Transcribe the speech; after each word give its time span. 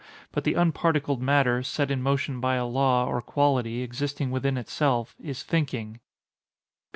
But 0.31 0.45
the 0.45 0.55
unparticled 0.55 1.21
matter, 1.21 1.61
set 1.61 1.91
in 1.91 2.01
motion 2.01 2.39
by 2.39 2.55
a 2.55 2.65
law, 2.65 3.05
or 3.05 3.21
quality, 3.21 3.83
existing 3.83 4.31
within 4.31 4.57
itself, 4.57 5.13
is 5.19 5.43
thinking. 5.43 5.99